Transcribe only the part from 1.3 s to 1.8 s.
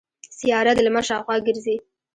ګرځي.